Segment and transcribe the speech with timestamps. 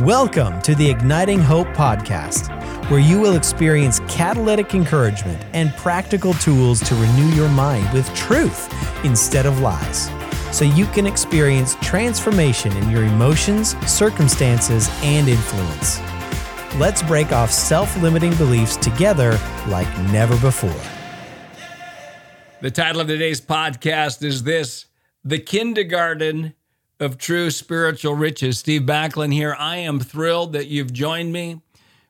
[0.00, 2.50] Welcome to the Igniting Hope podcast,
[2.90, 8.70] where you will experience catalytic encouragement and practical tools to renew your mind with truth
[9.06, 10.10] instead of lies,
[10.54, 15.98] so you can experience transformation in your emotions, circumstances, and influence.
[16.78, 20.78] Let's break off self limiting beliefs together like never before.
[22.60, 24.84] The title of today's podcast is this
[25.24, 26.52] The Kindergarten
[27.00, 28.58] of true spiritual riches.
[28.58, 29.54] Steve Backlund here.
[29.58, 31.60] I am thrilled that you've joined me.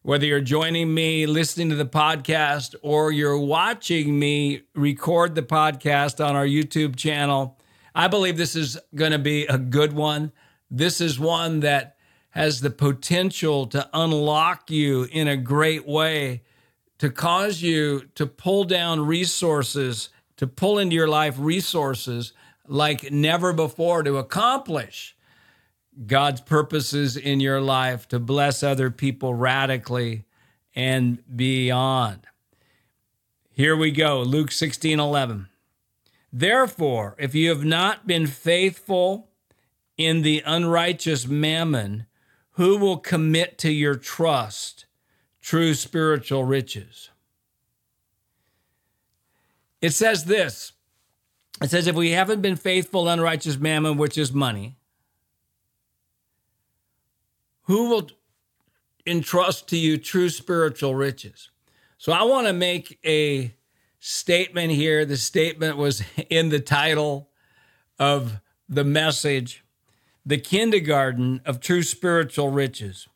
[0.02, 6.24] Whether you're joining me listening to the podcast or you're watching me record the podcast
[6.24, 7.58] on our YouTube channel,
[7.92, 10.30] I believe this is going to be a good one.
[10.70, 11.96] This is one that
[12.30, 16.42] has the potential to unlock you in a great way,
[16.98, 22.32] to cause you to pull down resources, to pull into your life resources
[22.68, 25.16] like never before to accomplish
[26.06, 30.24] God's purposes in your life, to bless other people radically
[30.74, 32.26] and beyond.
[33.50, 35.48] Here we go Luke 16 11.
[36.32, 39.30] Therefore, if you have not been faithful
[39.96, 42.06] in the unrighteous mammon,
[42.52, 44.84] who will commit to your trust
[45.40, 47.10] true spiritual riches?
[49.80, 50.72] It says this
[51.62, 54.76] it says, if we haven't been faithful, unrighteous mammon, which is money,
[57.62, 58.10] who will
[59.06, 61.50] entrust to you true spiritual riches?
[61.98, 63.54] So I want to make a
[63.98, 65.04] statement here.
[65.04, 67.30] The statement was in the title
[67.98, 69.64] of the message
[70.24, 73.08] The Kindergarten of True Spiritual Riches.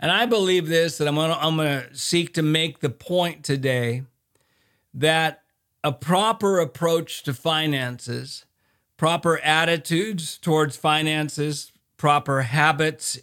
[0.00, 2.90] And I believe this that I'm going to I'm going to seek to make the
[2.90, 4.02] point today
[4.94, 5.41] that
[5.84, 8.44] a proper approach to finances,
[8.96, 13.18] proper attitudes towards finances, proper habits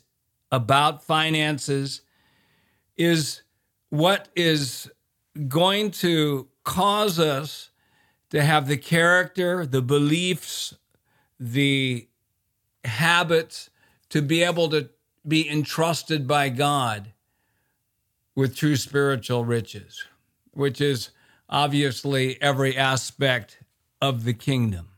[0.52, 2.02] about finances
[2.97, 3.41] is
[3.89, 4.91] what is
[5.47, 7.69] going to cause us
[8.30, 10.75] to have the character, the beliefs,
[11.39, 12.08] the
[12.83, 13.69] habits
[14.09, 14.89] to be able to
[15.27, 17.14] be entrusted by God
[18.36, 20.05] with true spiritual riches,
[20.52, 21.09] which is
[21.49, 23.60] obviously every aspect
[24.02, 24.89] of the kingdom.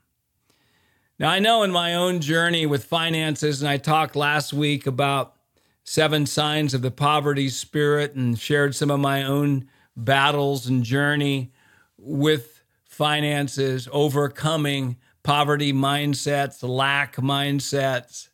[1.17, 5.35] Now, I know in my own journey with finances, and I talked last week about
[5.83, 11.51] seven signs of the poverty spirit and shared some of my own battles and journey
[11.97, 18.29] with finances, overcoming poverty mindsets, lack mindsets.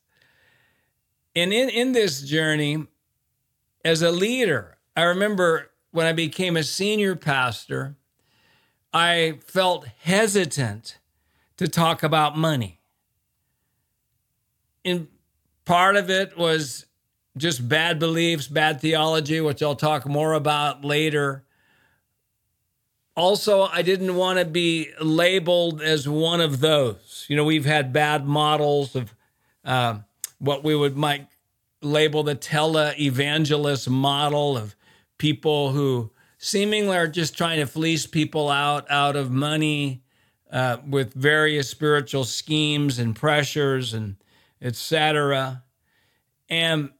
[1.35, 2.88] And in, in this journey,
[3.84, 7.95] as a leader, I remember when I became a senior pastor,
[8.93, 10.97] I felt hesitant
[11.57, 12.79] to talk about money.
[14.85, 15.07] And
[15.65, 16.85] part of it was
[17.37, 21.43] just bad beliefs, bad theology, which I'll talk more about later.
[23.15, 27.25] Also, I didn't want to be labeled as one of those.
[27.27, 29.13] You know, we've had bad models of
[29.65, 29.99] uh,
[30.39, 31.27] what we would might
[31.81, 34.75] label the tele evangelist model of
[35.17, 40.03] people who seemingly are just trying to fleece people out out of money
[40.51, 44.15] uh, with various spiritual schemes and pressures and
[44.61, 45.63] etc.
[46.49, 46.91] And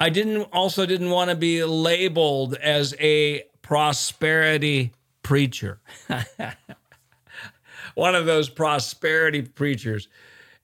[0.00, 4.92] I didn't also didn't want to be labeled as a prosperity
[5.22, 5.80] preacher.
[7.94, 10.08] One of those prosperity preachers.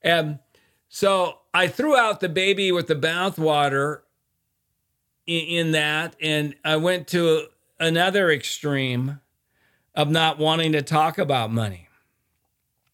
[0.03, 0.41] And
[0.89, 4.01] so I threw out the baby with the bathwater
[5.27, 6.17] in, that.
[6.21, 7.47] And I went to
[7.81, 9.19] another extreme
[9.95, 11.89] of not wanting to talk about money.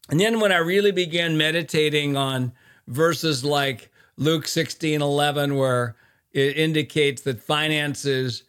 [0.09, 2.53] And then when I really began meditating on
[2.87, 5.97] verses like Luke 16 11, where
[6.33, 8.45] it indicates that finances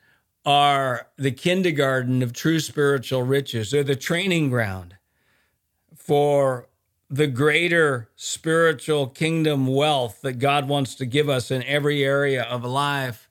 [0.46, 4.96] are the kindergarten of true spiritual riches, they're the training ground
[5.96, 6.70] for
[7.10, 12.64] the greater spiritual kingdom wealth that God wants to give us in every area of
[12.64, 13.27] life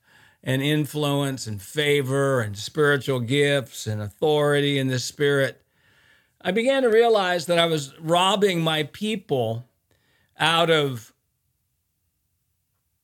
[0.47, 5.61] and influence and favor and spiritual gifts and authority in the spirit,
[6.39, 9.67] I began to realize that I was robbing my people
[10.39, 11.11] out of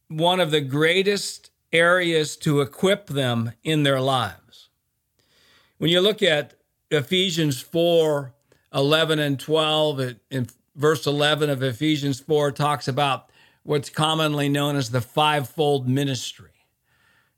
[0.07, 4.69] one of the greatest areas to equip them in their lives.
[5.79, 6.53] When you look at
[6.89, 8.33] Ephesians 4
[8.73, 13.29] 11 and 12, in verse 11 of Ephesians 4 talks about
[13.61, 16.52] what's commonly known as the fivefold ministry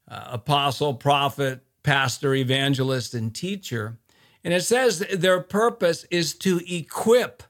[0.08, 3.98] uh, apostle, prophet, pastor, evangelist, and teacher.
[4.44, 7.44] And it says their purpose is to equip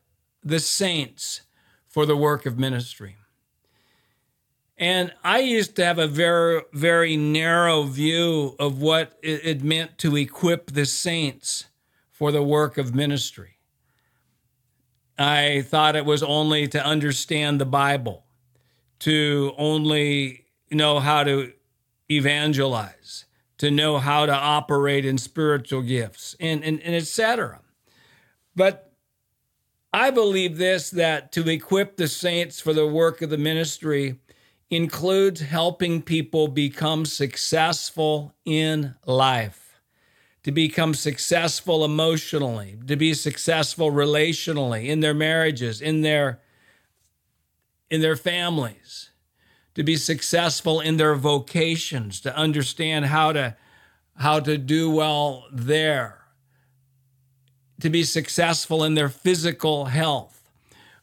[0.43, 1.41] the saints
[1.87, 3.17] for the work of ministry.
[4.77, 10.17] And I used to have a very, very narrow view of what it meant to
[10.17, 11.65] equip the saints
[12.11, 13.57] for the work of ministry.
[15.17, 18.25] I thought it was only to understand the Bible,
[18.99, 21.53] to only know how to
[22.09, 23.25] evangelize,
[23.57, 27.61] to know how to operate in spiritual gifts, and, and, and etc.
[28.55, 28.91] But
[29.93, 34.19] I believe this that to equip the saints for the work of the ministry
[34.69, 39.79] includes helping people become successful in life,
[40.43, 46.41] to become successful emotionally, to be successful relationally in their marriages, in their
[47.89, 49.11] in their families,
[49.75, 53.55] to be successful in their vocations, to understand how to
[54.17, 56.23] how to do well there,
[57.81, 60.49] to be successful in their physical health.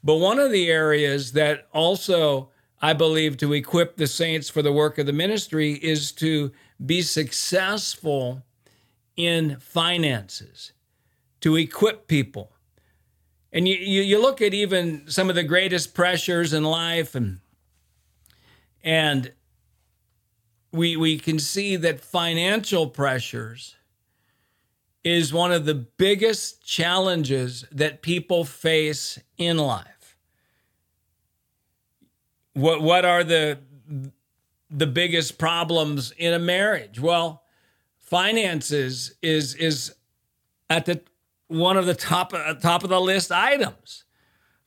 [0.02, 2.48] But one of the areas that also
[2.80, 6.50] I believe to equip the saints for the work of the ministry is to
[6.84, 8.42] be successful
[9.16, 10.72] in finances,
[11.42, 12.50] to equip people.
[13.52, 17.40] And you, you, you look at even some of the greatest pressures in life and
[18.82, 19.32] and
[20.73, 23.76] we we can see that financial pressures
[25.05, 30.17] is one of the biggest challenges that people face in life.
[32.55, 33.58] What what are the
[34.70, 36.99] the biggest problems in a marriage?
[36.99, 37.43] Well,
[37.99, 39.94] finances is is
[40.70, 41.02] at the
[41.49, 44.05] one of the top top of the list items.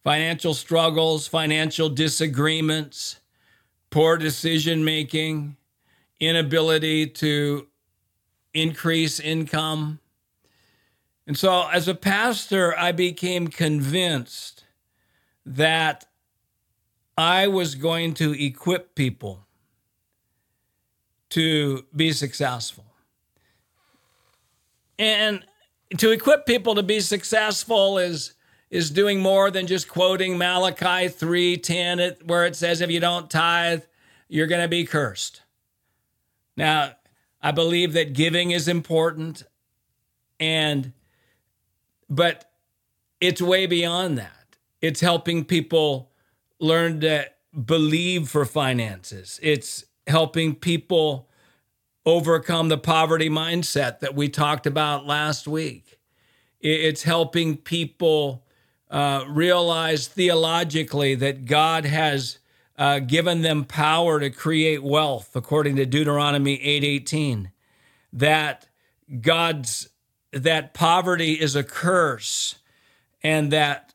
[0.04, 3.20] Financial struggles, financial disagreements,
[3.96, 5.56] poor decision making,
[6.20, 7.66] inability to
[8.54, 10.00] increase income.
[11.26, 14.66] And so, as a pastor, I became convinced
[15.46, 16.08] that
[17.18, 19.46] I was going to equip people
[21.30, 22.84] to be successful.
[25.00, 25.46] And
[26.00, 28.34] to equip people to be successful is
[28.70, 33.84] is doing more than just quoting Malachi 3:10 where it says if you don't tithe
[34.28, 35.42] you're going to be cursed.
[36.58, 36.94] Now,
[37.42, 39.44] I believe that giving is important
[40.40, 40.94] and
[42.10, 42.52] but
[43.20, 44.58] it's way beyond that.
[44.82, 46.12] It's helping people
[46.60, 47.30] learn to
[47.66, 49.40] believe for finances.
[49.42, 51.30] It's helping people
[52.06, 56.00] overcome the poverty mindset that we talked about last week.
[56.60, 58.45] It's helping people
[58.90, 62.40] uh, realize theologically that God has
[62.78, 67.52] uh, given them power to create wealth, according to Deuteronomy 8:18.
[68.14, 68.68] That
[69.22, 69.90] God's
[70.32, 72.56] that poverty is a curse,
[73.24, 73.94] and that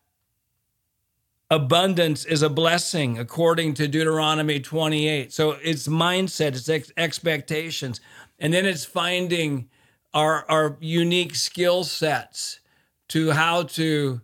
[1.51, 5.33] abundance is a blessing, according to Deuteronomy 28.
[5.33, 8.01] So it's mindset, it's ex- expectations,
[8.39, 9.69] and then it's finding
[10.15, 12.61] our our unique skill sets
[13.09, 14.23] to how to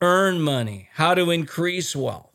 [0.00, 2.32] earn money, how to increase wealth,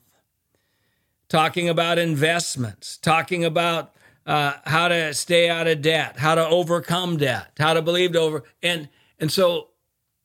[1.30, 3.94] talking about investments, talking about
[4.26, 8.44] uh, how to stay out of debt, how to overcome debt, how to believe over.
[8.64, 8.90] And,
[9.20, 9.70] and so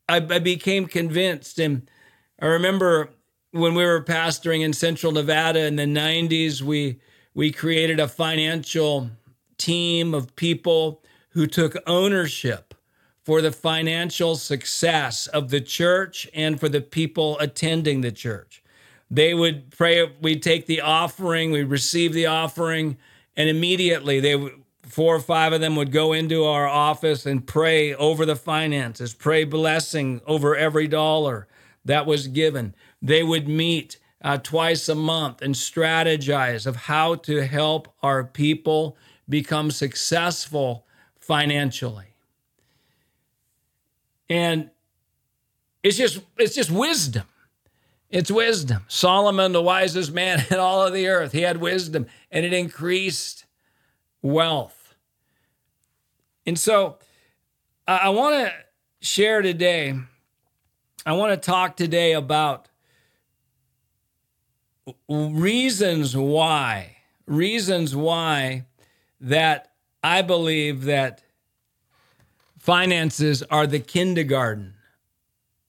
[0.09, 1.59] I, I became convinced.
[1.59, 1.91] And
[2.41, 3.11] I remember
[3.53, 7.01] when we were pastoring in central Nevada in the 90s, we,
[7.35, 9.11] we created a financial
[9.59, 12.70] team of people who took ownership
[13.25, 18.63] for the financial success of the church and for the people attending the church.
[19.11, 22.97] They would pray, we'd take the offering, we'd receive the offering,
[23.37, 27.47] and immediately they would four or five of them would go into our office and
[27.47, 31.47] pray over the finances, pray blessing over every dollar
[31.85, 32.75] that was given.
[33.01, 38.97] They would meet uh, twice a month and strategize of how to help our people
[39.29, 40.87] become successful
[41.21, 42.10] financially
[44.31, 44.71] and
[45.83, 47.27] it's just it's just wisdom.
[48.09, 48.85] It's wisdom.
[48.89, 53.45] Solomon the wisest man in all of the earth he had wisdom and it increased
[54.23, 54.95] wealth.
[56.47, 56.99] And so
[57.87, 58.53] i, want to
[59.01, 59.95] share today
[61.05, 62.69] i want to talk today about
[65.09, 66.97] reasons why
[67.27, 68.65] reasons why
[69.21, 69.73] that
[70.03, 71.23] i believe that
[72.61, 74.75] finances are the kindergarten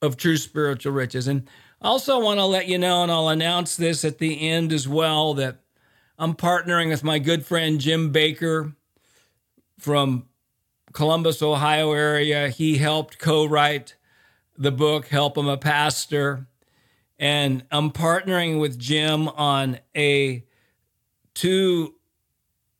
[0.02, 1.26] of true spiritual riches.
[1.26, 1.48] And
[1.80, 4.86] I also want to let you know, and I'll announce this at the end as
[4.86, 5.60] well, that
[6.18, 8.74] I'm partnering with my good friend Jim Baker
[9.78, 10.26] from
[10.92, 12.50] Columbus, Ohio area.
[12.50, 13.96] He helped co-write
[14.56, 16.46] the book Help I'm a Pastor.
[17.18, 20.44] And I'm partnering with Jim on a
[21.34, 21.94] two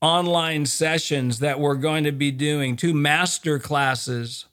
[0.03, 4.47] online sessions that we're going to be doing, two master classes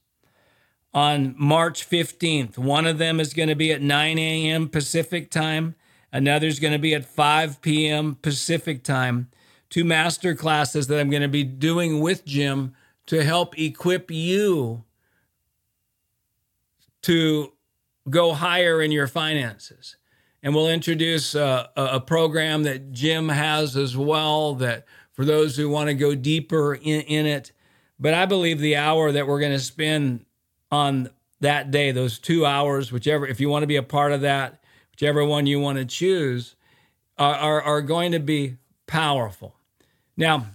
[0.94, 2.58] on March 15th.
[2.58, 4.70] One of them is going to be at 9 a.m.
[4.70, 5.76] Pacific time,
[6.14, 8.16] another is going to be at 5 p.m.
[8.22, 9.30] Pacific time.
[9.70, 12.76] Two master classes that I'm going to be doing with Jim
[13.08, 14.84] to help equip you
[17.02, 17.54] to
[18.10, 19.96] go higher in your finances.
[20.42, 24.86] And we'll introduce uh, a, a program that Jim has as well that
[25.20, 27.52] for those who want to go deeper in, in it.
[28.00, 30.26] But I believe the hour that we're going to spend
[30.72, 31.10] on
[31.42, 34.64] that day, those two hours, whichever, if you want to be a part of that,
[34.94, 36.56] whichever one you want to choose,
[37.18, 38.56] are, are, are going to be
[38.88, 39.58] powerful.
[40.16, 40.52] Now,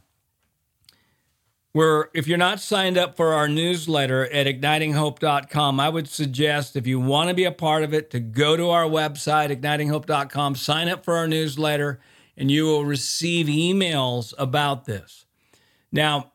[1.74, 6.86] we're, if you're not signed up for our newsletter at ignitinghope.com, I would suggest if
[6.86, 10.88] you want to be a part of it to go to our website, ignitinghope.com, sign
[10.88, 12.00] up for our newsletter,
[12.36, 15.24] and you will receive emails about this.
[15.92, 16.32] Now,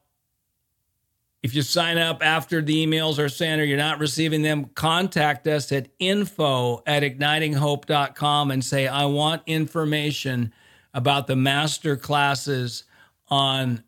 [1.42, 5.48] if you sign up after the emails are sent or you're not receiving them, contact
[5.48, 10.54] us at info at ignitinghope.com and say, I want information
[10.94, 12.84] about the master classes
[13.30, 13.84] on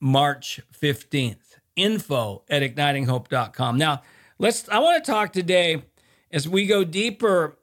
[0.00, 1.36] March 15th.
[1.76, 3.78] Info at ignitinghope.com.
[3.78, 4.02] Now,
[4.38, 5.84] let's I want to talk today
[6.32, 7.56] as we go deeper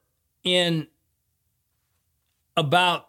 [0.43, 0.88] in
[2.57, 3.05] about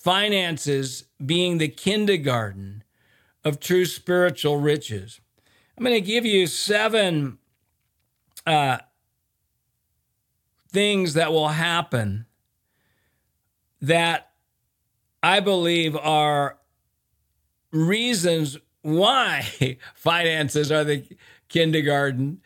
[0.00, 2.82] finances being the kindergarten
[3.44, 5.20] of true spiritual riches.
[5.76, 7.38] I'm going to give you seven
[8.46, 8.78] uh,
[10.70, 12.26] things that will happen
[13.82, 14.30] that
[15.22, 16.58] I believe are
[17.70, 21.04] reasons why finances are the
[21.48, 22.40] kindergarten.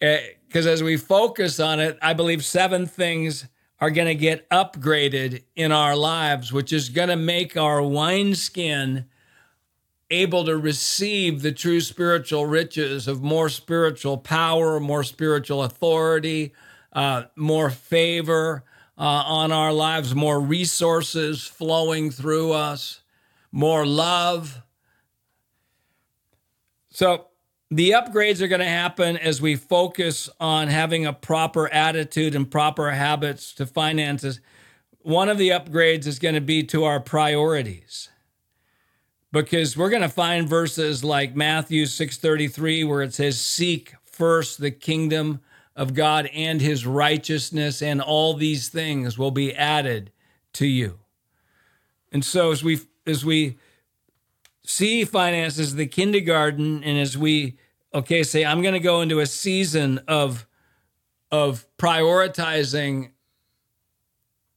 [0.00, 3.46] Because uh, as we focus on it, I believe seven things
[3.80, 9.06] are going to get upgraded in our lives, which is going to make our wineskin
[10.10, 16.54] able to receive the true spiritual riches of more spiritual power, more spiritual authority,
[16.92, 18.64] uh, more favor
[18.96, 23.02] uh, on our lives, more resources flowing through us,
[23.52, 24.62] more love.
[26.90, 27.26] So,
[27.70, 32.50] the upgrades are going to happen as we focus on having a proper attitude and
[32.50, 34.40] proper habits to finances.
[35.02, 38.08] One of the upgrades is going to be to our priorities
[39.32, 44.70] because we're going to find verses like Matthew 6:33 where it says seek first the
[44.70, 45.40] kingdom
[45.74, 50.10] of God and his righteousness and all these things will be added
[50.54, 51.00] to you.
[52.12, 53.58] And so as we as we
[54.66, 57.56] see finance as the kindergarten and as we
[57.94, 60.46] okay say I'm going to go into a season of
[61.30, 63.10] of prioritizing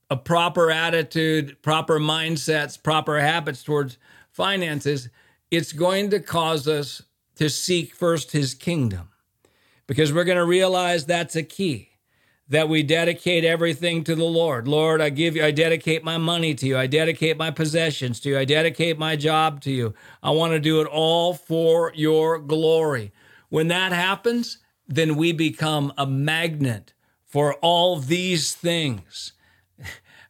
[0.10, 3.98] a proper attitude, proper mindsets, proper habits towards
[4.32, 5.10] finances,
[5.52, 7.04] it's going to cause us
[7.36, 9.10] to seek first his kingdom.
[9.86, 11.89] Because we're going to realize that's a key
[12.50, 14.68] that we dedicate everything to the Lord.
[14.68, 16.78] Lord, I give you, I dedicate my money to you.
[16.78, 18.40] I dedicate my possessions to you.
[18.40, 19.94] I dedicate my job to you.
[20.24, 23.12] I want to do it all for your glory.
[23.50, 29.34] When that happens, then we become a magnet for all these things,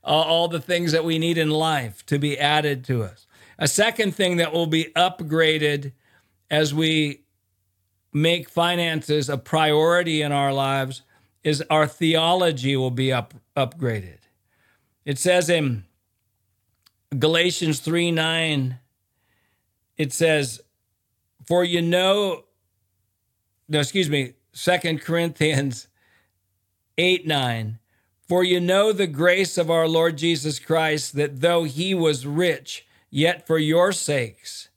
[0.04, 3.26] all the things that we need in life to be added to us.
[3.58, 5.94] A second thing that will be upgraded
[6.52, 7.24] as we
[8.12, 11.04] make finances a priority in our lives
[11.44, 14.20] is our theology will be up, upgraded.
[15.06, 15.86] It says in
[17.18, 18.80] Galatians 3 9,
[19.98, 20.62] it says,
[21.46, 22.44] For you know,
[23.68, 25.88] no, excuse me, Second Corinthians
[26.98, 27.80] 8 9,
[28.28, 32.86] for you know the grace of our Lord Jesus Christ, that though he was rich,
[33.10, 34.70] Yet for your sakes,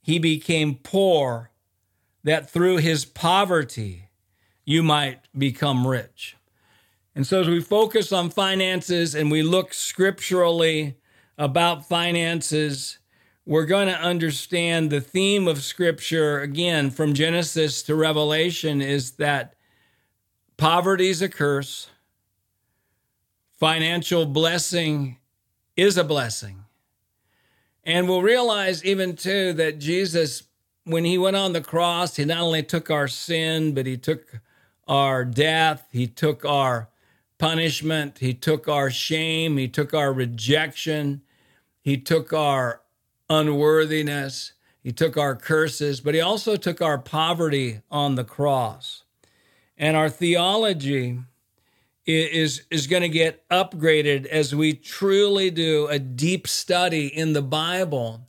[0.00, 1.50] he became poor,
[2.24, 4.08] that through his poverty
[4.64, 6.36] you might become rich.
[7.14, 10.96] And so, as we focus on finances and we look scripturally
[11.36, 12.98] about finances,
[13.44, 19.54] we're going to understand the theme of scripture again from Genesis to Revelation is that
[20.56, 21.90] poverty is a curse,
[23.58, 25.18] financial blessing
[25.76, 26.64] is a blessing.
[27.84, 30.44] And we'll realize even too that Jesus,
[30.84, 34.40] when he went on the cross, he not only took our sin, but he took
[34.86, 36.88] our death, he took our
[37.38, 41.22] punishment, he took our shame, he took our rejection,
[41.80, 42.82] he took our
[43.28, 49.04] unworthiness, he took our curses, but he also took our poverty on the cross.
[49.76, 51.20] And our theology
[52.04, 57.42] is is going to get upgraded as we truly do a deep study in the
[57.42, 58.26] Bible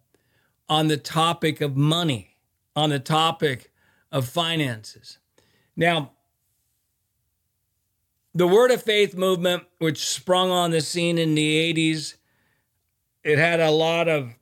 [0.70, 2.38] on the topic of money,
[2.76, 3.72] on the topic
[4.12, 5.18] of finances.
[5.76, 6.12] Now,
[8.36, 12.16] the Word of Faith movement, which sprung on the scene in the 80s,
[13.24, 14.34] it had a lot of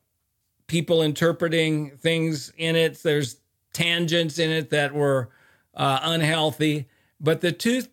[0.67, 3.03] people interpreting things in it.
[3.03, 3.37] There's
[3.73, 5.29] tangents in it that were
[5.75, 6.87] uh, unhealthy.
[7.19, 7.83] But the two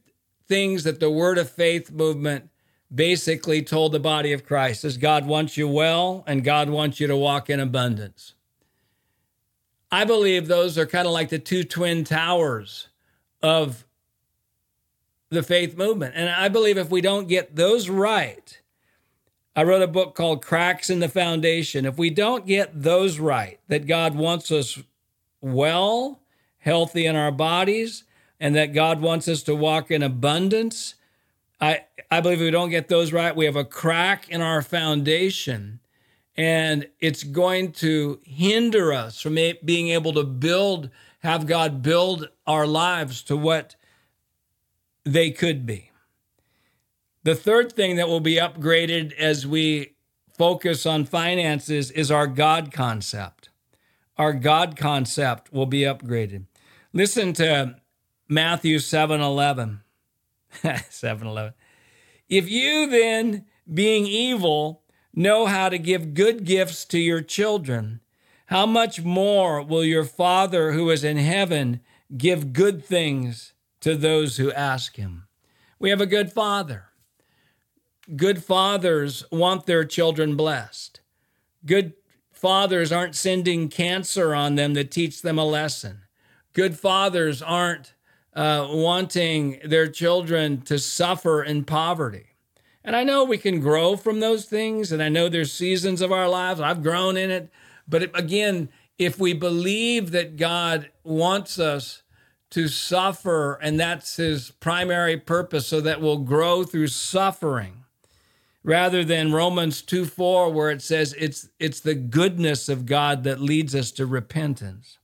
[0.46, 2.48] things that the Word of Faith movement
[2.94, 7.06] basically told the body of Christ is God wants you well and God wants you
[7.06, 8.34] to walk in abundance.
[9.90, 12.88] I believe those are kind of like the two twin towers
[13.42, 13.84] of
[15.30, 16.14] the faith movement.
[16.16, 18.60] And I believe if we don't get those right,
[19.54, 21.84] I wrote a book called Cracks in the Foundation.
[21.84, 24.78] If we don't get those right, that God wants us
[25.40, 26.20] well,
[26.58, 28.04] healthy in our bodies,
[28.40, 30.94] and that God wants us to walk in abundance.
[31.60, 34.62] I, I believe if we don't get those right, we have a crack in our
[34.62, 35.80] foundation,
[36.36, 40.88] and it's going to hinder us from being able to build,
[41.20, 43.74] have God build our lives to what
[45.12, 45.90] they could be.
[47.22, 49.94] The third thing that will be upgraded as we
[50.36, 53.48] focus on finances is our God concept.
[54.16, 56.44] Our God concept will be upgraded.
[56.92, 57.76] Listen to
[58.28, 59.80] Matthew 7 11.
[60.90, 61.54] 7 11.
[62.28, 64.82] If you then, being evil,
[65.14, 68.00] know how to give good gifts to your children,
[68.46, 71.80] how much more will your Father who is in heaven
[72.16, 75.26] give good things to those who ask him?
[75.78, 76.84] We have a good Father.
[78.16, 81.00] Good fathers want their children blessed.
[81.66, 81.92] Good
[82.32, 86.02] fathers aren't sending cancer on them to teach them a lesson.
[86.52, 87.94] Good fathers aren't
[88.34, 92.26] uh, wanting their children to suffer in poverty.
[92.84, 96.12] And I know we can grow from those things, and I know there's seasons of
[96.12, 96.60] our lives.
[96.60, 97.50] I've grown in it.
[97.86, 102.02] But again, if we believe that God wants us
[102.50, 107.84] to suffer, and that's his primary purpose, so that we'll grow through suffering,
[108.64, 113.40] rather than Romans 2 4, where it says it's, it's the goodness of God that
[113.40, 114.98] leads us to repentance.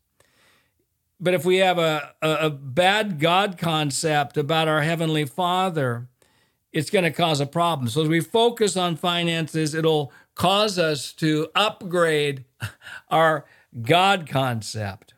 [1.20, 6.08] But if we have a, a, a bad God concept about our Heavenly Father,
[6.72, 7.88] it's going to cause a problem.
[7.88, 12.44] So as we focus on finances, it'll cause us to upgrade
[13.08, 13.44] our
[13.80, 15.13] God concept.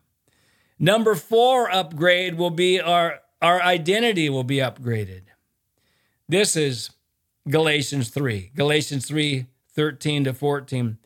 [0.79, 5.23] Number four upgrade will be our, our identity will be upgraded.
[6.29, 6.91] This is
[7.49, 8.53] Galatians 3.
[8.55, 10.99] Galatians 3 13 to 14.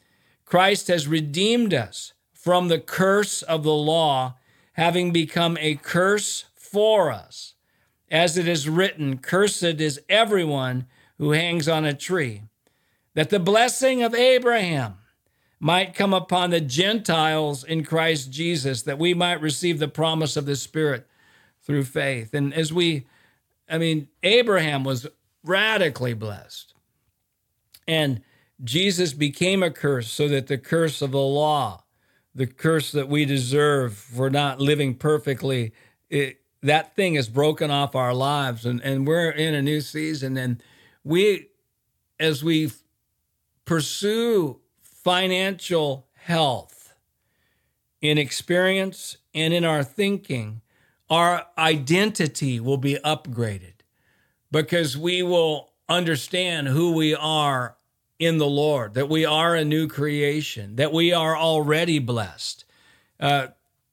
[0.45, 4.37] Christ has redeemed us from the curse of the law
[4.75, 7.55] having become a curse for us.
[8.11, 10.87] As it is written, Cursed is everyone
[11.19, 12.43] who hangs on a tree,
[13.15, 15.00] that the blessing of Abraham
[15.61, 20.47] might come upon the Gentiles in Christ Jesus, that we might receive the promise of
[20.47, 21.07] the Spirit
[21.63, 22.35] through faith.
[22.35, 23.07] And as we,
[23.69, 25.07] I mean, Abraham was
[25.45, 26.75] radically blessed.
[27.87, 28.23] And
[28.65, 31.85] Jesus became a curse so that the curse of the law
[32.35, 35.73] the curse that we deserve for not living perfectly,
[36.09, 38.65] it, that thing is broken off our lives.
[38.65, 40.37] And, and we're in a new season.
[40.37, 40.63] And
[41.03, 41.49] we,
[42.19, 42.71] as we
[43.65, 44.61] pursue
[45.03, 46.95] financial health
[48.01, 50.61] in experience and in our thinking,
[51.09, 53.73] our identity will be upgraded
[54.51, 57.77] because we will understand who we are
[58.19, 62.65] in the Lord, that we are a new creation, that we are already blessed.
[63.19, 63.49] Uh,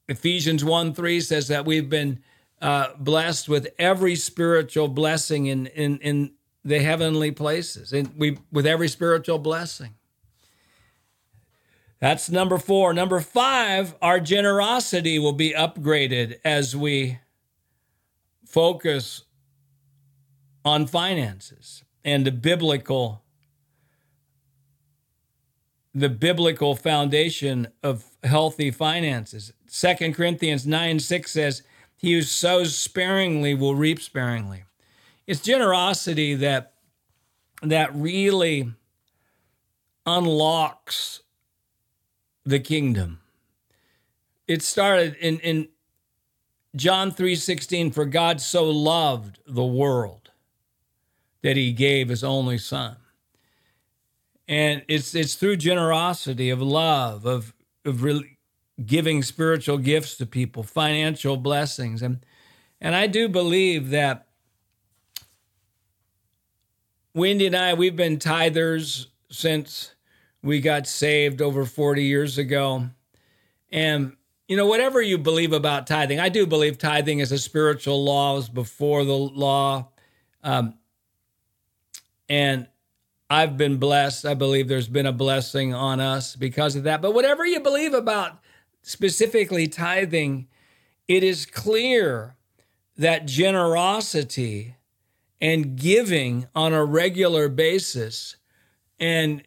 [0.08, 2.20] Ephesians 1 3 says that we've been
[2.60, 6.32] uh, blessed with every spiritual blessing in, in, in
[6.64, 9.94] the heavenly places, and we with every spiritual blessing.
[12.00, 12.94] That's number four.
[12.94, 17.18] Number five, our generosity will be upgraded as we
[18.46, 19.24] focus
[20.64, 23.22] on finances and the biblical
[25.94, 29.52] the biblical foundation of healthy finances.
[29.66, 31.62] Second Corinthians 9 6 says,
[31.96, 34.64] He who sows sparingly will reap sparingly.
[35.26, 36.74] It's generosity that
[37.62, 38.70] that really
[40.06, 41.22] unlocks
[42.48, 43.20] the kingdom.
[44.46, 45.68] It started in, in
[46.74, 50.30] John 3:16 for God so loved the world
[51.42, 52.96] that he gave his only son
[54.48, 58.38] and it's it's through generosity of love of of really
[58.84, 62.24] giving spiritual gifts to people financial blessings and
[62.80, 64.24] and i do believe that
[67.14, 69.92] Wendy and I, we've been tithers since
[70.48, 72.88] we got saved over 40 years ago.
[73.70, 74.16] And,
[74.48, 78.34] you know, whatever you believe about tithing, I do believe tithing is a spiritual law,
[78.34, 79.90] was before the law.
[80.42, 80.78] Um,
[82.30, 82.66] and
[83.28, 84.24] I've been blessed.
[84.24, 87.02] I believe there's been a blessing on us because of that.
[87.02, 88.40] But whatever you believe about
[88.80, 90.48] specifically tithing,
[91.06, 92.36] it is clear
[92.96, 94.76] that generosity
[95.42, 98.36] and giving on a regular basis
[98.98, 99.42] and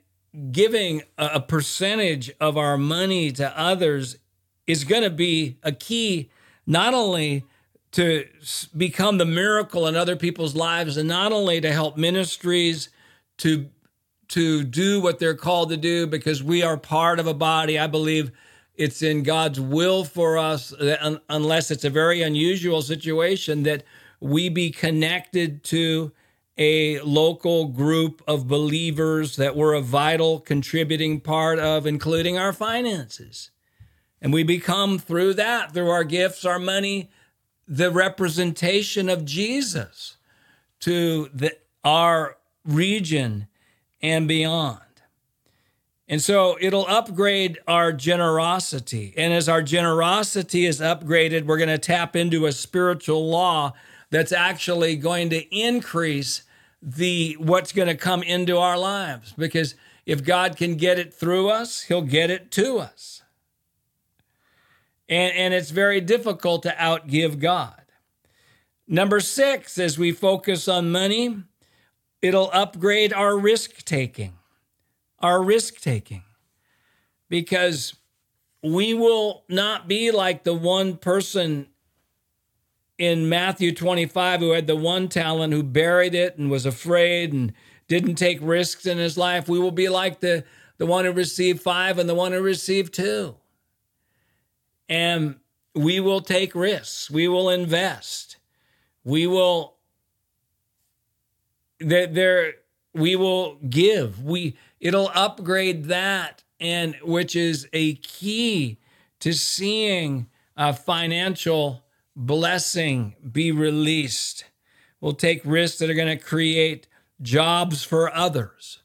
[0.52, 4.17] giving a percentage of our money to others
[4.65, 6.30] is going to be a key
[6.65, 7.44] not only
[7.91, 8.26] to
[8.76, 12.89] become the miracle in other people's lives and not only to help ministries
[13.38, 13.70] to
[14.30, 17.78] to do what they're called to do because we are part of a body.
[17.78, 18.32] I believe
[18.76, 23.84] it's in god's will for us uh, unless it's a very unusual situation that
[24.22, 26.13] we be connected to
[26.58, 33.52] a local group of believers that we're a vital contributing part of, including our finances.
[34.22, 37.10] And we become through that, through our gifts, our money,
[37.68, 40.18] the representation of Jesus
[40.82, 43.48] to the, our region
[44.02, 44.80] and beyond.
[46.08, 49.14] And so it'll upgrade our generosity.
[49.16, 53.74] And as our generosity is upgraded, we're going to tap into a spiritual law
[54.12, 56.43] that's actually going to increase
[56.82, 61.50] the what's going to come into our lives because if God can get it through
[61.50, 63.24] us, he'll get it to us.
[65.08, 67.82] And, and it's very difficult to outgive God.
[68.88, 71.43] Number six, as we focus on money,
[72.21, 74.34] it'll upgrade our risk taking.
[75.19, 76.24] Our risk taking.
[77.30, 77.93] Because
[78.63, 81.67] we will not be like the one person
[83.02, 87.52] in Matthew 25 who had the one talent, who buried it and was afraid and
[87.88, 89.50] didn't take risks in his life.
[89.50, 90.44] We will be like the,
[90.78, 93.38] the one who received five and the one who received two.
[94.88, 95.38] And
[95.74, 97.10] we will take risks.
[97.10, 98.38] We will invest.
[99.04, 99.78] We will
[101.80, 102.54] there,
[102.94, 104.24] we will give.
[104.24, 108.78] We it'll upgrade that and which is a key
[109.22, 111.82] to seeing a financial
[112.15, 114.45] blessing be released.
[115.00, 116.88] We'll take risks that are going to create
[117.21, 118.80] jobs for others,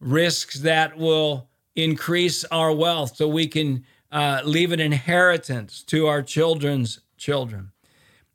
[0.00, 6.22] risks that will increase our wealth so we can uh, leave an inheritance to our
[6.22, 7.72] children's children.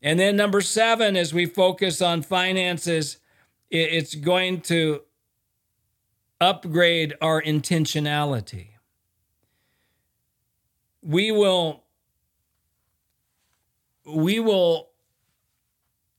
[0.01, 3.17] And then, number seven, as we focus on finances,
[3.69, 5.01] it's going to
[6.39, 8.69] upgrade our intentionality.
[11.01, 11.83] We will
[14.07, 14.89] we will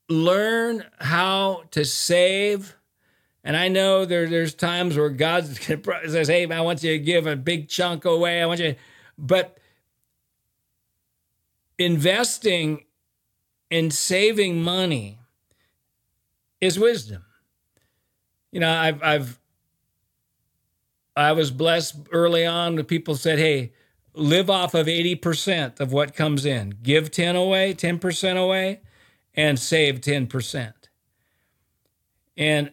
[0.09, 2.77] learn how to save.
[3.45, 5.47] And I know there, there's times where God
[6.07, 8.43] says, Hey, I want you to give a big chunk away.
[8.43, 8.75] I want you,
[9.17, 9.59] but
[11.79, 12.85] investing
[13.71, 15.19] and saving money
[16.61, 17.25] is wisdom.
[18.51, 19.39] You know, I've, I've,
[21.15, 23.73] I was blessed early on when people said, Hey,
[24.15, 26.79] live off of 80% of what comes in.
[26.83, 28.81] Give 10 away, 10% away,
[29.35, 30.73] and save 10%.
[32.37, 32.73] And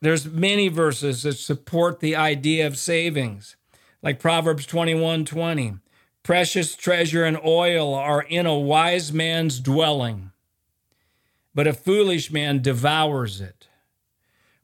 [0.00, 3.56] there's many verses that support the idea of savings,
[4.02, 5.78] like Proverbs 21 20.
[6.22, 10.32] Precious treasure and oil are in a wise man's dwelling,
[11.54, 13.68] but a foolish man devours it.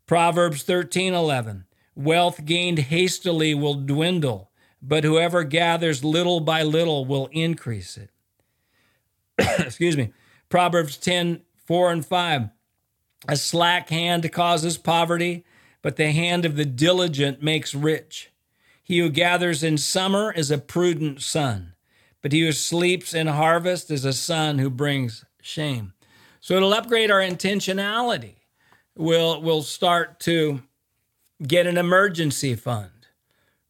[0.07, 1.65] Proverbs 13 11.
[1.95, 4.52] Wealth gained hastily will dwindle
[4.83, 8.11] but whoever gathers little by little will increase it.
[9.61, 10.13] Excuse me.
[10.49, 12.49] Proverbs 10 4 and 5.
[13.29, 15.45] A slack hand causes poverty,
[15.81, 18.33] but the hand of the diligent makes rich.
[18.83, 21.75] He who gathers in summer is a prudent son,
[22.21, 25.93] but he who sleeps in harvest is a son who brings shame.
[26.41, 28.35] So it'll upgrade our intentionality.
[28.97, 30.63] We'll, we'll start to
[31.47, 32.91] get an emergency fund.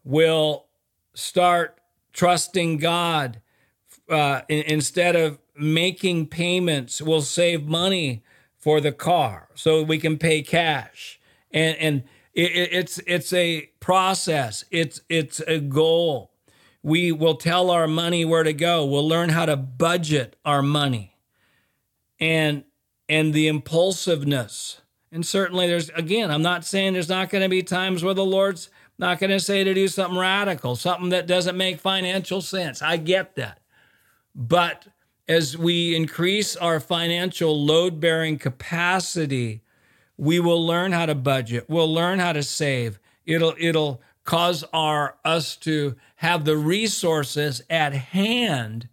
[0.02, 0.66] We'll
[1.14, 1.78] start
[2.12, 3.40] trusting God
[4.08, 7.00] uh, instead of making payments.
[7.00, 8.22] We'll save money
[8.58, 11.20] for the car so we can pay cash.
[11.50, 14.64] And and it, it's it's a process.
[14.70, 16.30] It's it's a goal.
[16.82, 18.84] We will tell our money where to go.
[18.84, 21.16] We'll learn how to budget our money.
[22.18, 22.64] And
[23.08, 24.80] and the impulsiveness.
[25.10, 28.24] And certainly there's again, I'm not saying there's not going to be times where the
[28.24, 28.70] Lord's
[29.02, 32.80] not going to say to do something radical, something that doesn't make financial sense.
[32.80, 33.58] I get that.
[34.32, 34.86] But
[35.28, 39.62] as we increase our financial load bearing capacity,
[40.16, 41.66] we will learn how to budget.
[41.68, 43.00] We'll learn how to save.
[43.26, 48.88] It'll it'll cause our us to have the resources at hand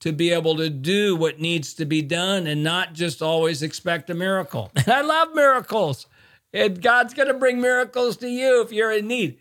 [0.00, 4.10] to be able to do what needs to be done and not just always expect
[4.10, 4.72] a miracle.
[4.74, 6.08] And I love miracles.
[6.52, 9.38] And God's going to bring miracles to you if you're in need.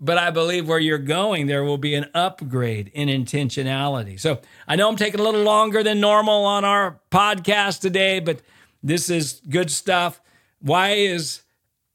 [0.00, 4.18] But I believe where you're going, there will be an upgrade in intentionality.
[4.18, 8.42] So I know I'm taking a little longer than normal on our podcast today, but
[8.82, 10.20] this is good stuff.
[10.60, 11.42] Why is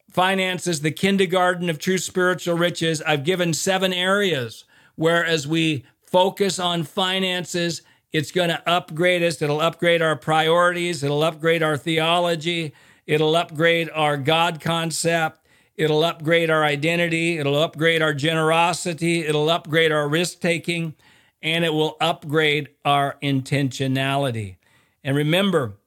[0.10, 3.02] finances the kindergarten of true spiritual riches?
[3.02, 4.64] I've given seven areas
[4.96, 9.42] where, as we focus on finances, it's going to upgrade us.
[9.42, 11.04] It'll upgrade our priorities.
[11.04, 12.74] It'll upgrade our theology.
[13.06, 15.46] It'll upgrade our God concept.
[15.80, 17.38] It'll upgrade our identity.
[17.38, 19.26] It'll upgrade our generosity.
[19.26, 20.94] It'll upgrade our risk taking.
[21.42, 24.58] And it will upgrade our intentionality.
[25.06, 25.78] And remember,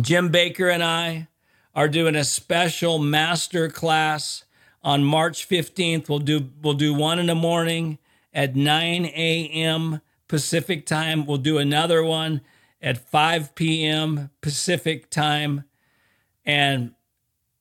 [0.00, 1.26] Jim Baker and I
[1.74, 4.44] are doing a special master class
[4.84, 6.08] on March 15th.
[6.08, 7.98] We'll do we'll do one in the morning
[8.32, 10.02] at 9 a.m.
[10.28, 11.26] Pacific time.
[11.26, 12.42] We'll do another one
[12.80, 14.30] at 5 p.m.
[14.40, 15.64] Pacific time.
[16.44, 16.94] And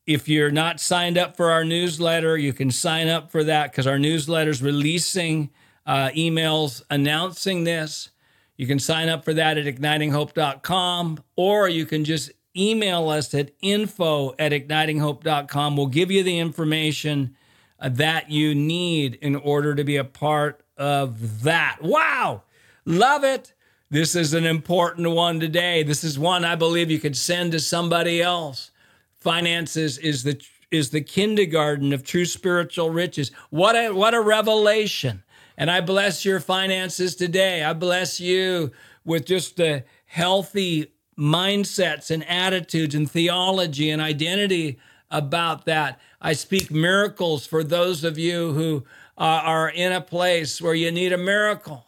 [0.10, 3.86] if you're not signed up for our newsletter, you can sign up for that because
[3.86, 5.52] our newsletter is releasing
[5.86, 8.10] uh, emails announcing this.
[8.58, 13.52] You can sign up for that at ignitinghope.com, or you can just email us at
[13.62, 15.78] info at ignitinghope.com.
[15.78, 17.36] We'll give you the information
[17.80, 21.78] uh, that you need in order to be a part of that.
[21.84, 22.42] Wow!
[22.84, 23.54] Love it.
[23.92, 25.84] This is an important one today.
[25.84, 28.72] This is one I believe you could send to somebody else.
[29.20, 33.32] Finances is the is the kindergarten of true spiritual riches.
[33.50, 35.24] What a what a revelation.
[35.58, 37.64] And I bless your finances today.
[37.64, 38.72] I bless you
[39.04, 44.80] with just the healthy mindsets and attitudes and theology and identity
[45.12, 46.00] about that.
[46.22, 48.86] I speak miracles for those of you who
[49.18, 51.86] uh, are in a place where you need a miracle.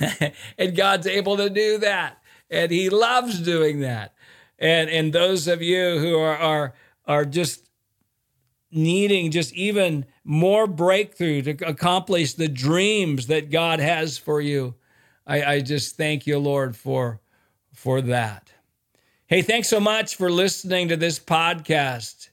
[0.58, 2.18] and God's able to do that.
[2.50, 4.14] And He loves doing that.
[4.62, 7.68] And, and those of you who are, are, are just
[8.70, 14.76] needing just even more breakthrough to accomplish the dreams that God has for you.
[15.26, 17.20] I, I, just thank you, Lord, for,
[17.74, 18.52] for that.
[19.26, 22.30] Hey, thanks so much for listening to this podcast.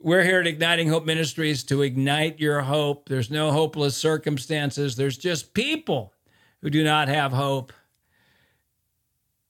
[0.00, 3.08] We're here at Igniting Hope Ministries to ignite your hope.
[3.08, 6.14] There's no hopeless circumstances, there's just people
[6.62, 7.72] who do not have hope.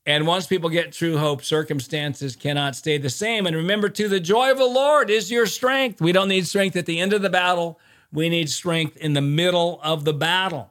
[0.06, 3.46] And once people get true hope, circumstances cannot stay the same.
[3.46, 6.00] And remember, too, the joy of the Lord is your strength.
[6.00, 7.80] We don't need strength at the end of the battle,
[8.12, 10.70] we need strength in the middle of the battle.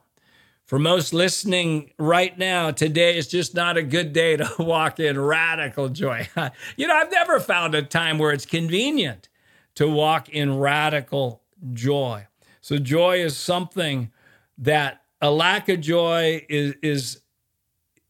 [0.64, 5.20] For most listening right now, today is just not a good day to walk in
[5.20, 6.28] radical joy.
[6.76, 9.28] you know, I've never found a time where it's convenient
[9.74, 11.42] to walk in radical
[11.74, 12.26] joy.
[12.62, 14.10] So, joy is something
[14.56, 17.20] that a lack of joy is, is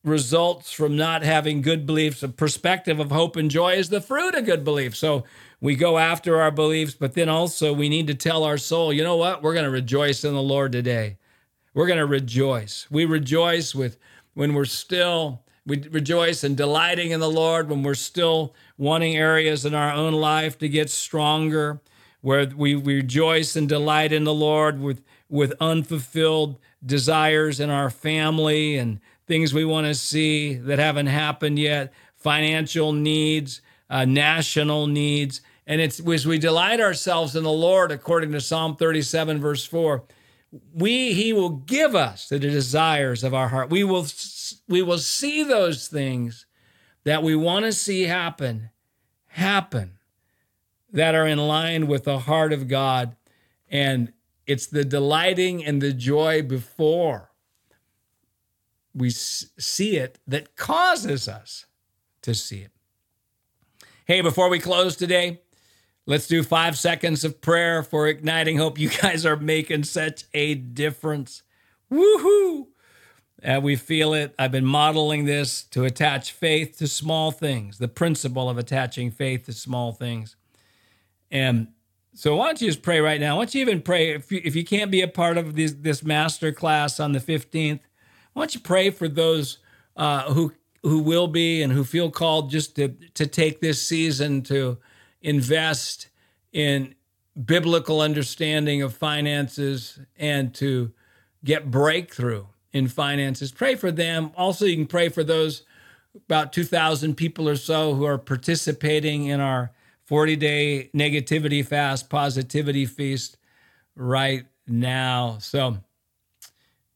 [0.05, 2.23] results from not having good beliefs.
[2.23, 4.95] A perspective of hope and joy is the fruit of good belief.
[4.95, 5.25] So
[5.61, 9.03] we go after our beliefs, but then also we need to tell our soul, you
[9.03, 9.43] know what?
[9.43, 11.17] We're going to rejoice in the Lord today.
[11.73, 12.87] We're going to rejoice.
[12.91, 13.99] We rejoice with
[14.35, 19.65] when we're still we rejoice and delighting in the Lord when we're still wanting areas
[19.65, 21.81] in our own life to get stronger,
[22.21, 28.77] where we rejoice and delight in the Lord with with unfulfilled desires in our family
[28.77, 35.41] and things we want to see that haven't happened yet, financial needs, uh, national needs.
[35.67, 40.05] And it's as we delight ourselves in the Lord, according to Psalm 37, verse 4,
[40.73, 43.71] we he will give us the desires of our heart.
[43.71, 44.07] We will
[44.69, 46.47] we will see those things
[47.05, 48.71] that we want to see happen,
[49.29, 49.99] happen,
[50.93, 53.17] that are in line with the heart of God.
[53.69, 54.13] And
[54.47, 57.31] it's the delighting and the joy before
[58.95, 61.67] we see it that causes us
[62.23, 62.71] to see it.
[64.07, 65.41] Hey, before we close today,
[66.07, 68.79] let's do five seconds of prayer for igniting hope.
[68.79, 71.43] You guys are making such a difference.
[71.91, 72.69] Woohoo!
[73.43, 74.35] And we feel it.
[74.39, 79.47] I've been modeling this to attach faith to small things, the principle of attaching faith
[79.47, 80.37] to small things.
[81.31, 81.69] And
[82.15, 83.37] so why don't you just pray right now?
[83.37, 85.73] Why don't you even pray if you, if you can't be a part of this,
[85.73, 87.81] this master class on the 15th,
[88.35, 89.59] why don't you pray for those
[89.97, 94.43] uh, who who will be and who feel called just to to take this season
[94.43, 94.79] to
[95.23, 96.09] invest
[96.53, 96.95] in
[97.43, 100.93] biblical understanding of finances and to
[101.43, 103.53] get breakthrough in finances.
[103.53, 104.31] Pray for them.
[104.37, 105.63] Also, you can pray for those
[106.29, 109.73] about 2,000 people or so who are participating in our
[110.05, 113.37] 40 day negativity fast, positivity feast
[113.97, 115.39] right now.
[115.41, 115.79] So,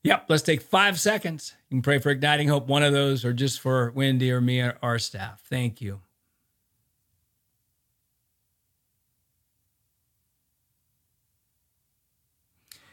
[0.02, 1.54] yep, let's take five seconds.
[1.68, 4.60] You can pray for Igniting Hope, one of those, or just for Wendy or me
[4.60, 5.42] or our staff.
[5.48, 6.00] Thank you.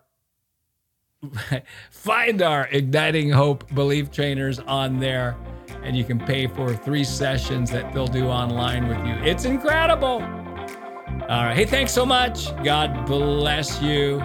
[1.91, 5.37] find our igniting hope belief trainers on there
[5.83, 9.13] and you can pay for three sessions that they'll do online with you.
[9.27, 10.21] It's incredible.
[10.21, 11.55] All right.
[11.55, 12.55] Hey, thanks so much.
[12.63, 14.21] God bless you.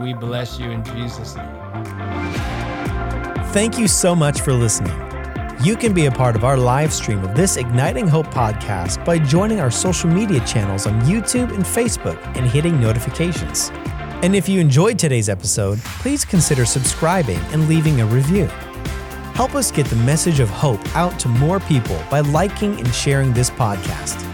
[0.00, 1.46] We bless you in Jesus' name.
[3.52, 5.07] Thank you so much for listening.
[5.60, 9.18] You can be a part of our live stream of this Igniting Hope podcast by
[9.18, 13.70] joining our social media channels on YouTube and Facebook and hitting notifications.
[14.22, 18.44] And if you enjoyed today's episode, please consider subscribing and leaving a review.
[19.34, 23.32] Help us get the message of hope out to more people by liking and sharing
[23.32, 24.24] this podcast.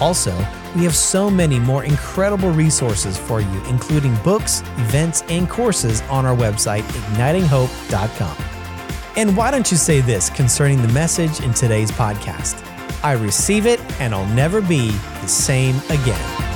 [0.00, 0.32] Also,
[0.76, 6.24] we have so many more incredible resources for you, including books, events, and courses on
[6.24, 8.51] our website, ignitinghope.com.
[9.16, 12.66] And why don't you say this concerning the message in today's podcast?
[13.04, 16.51] I receive it and I'll never be the same again.